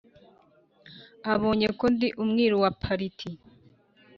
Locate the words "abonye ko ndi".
1.33-2.07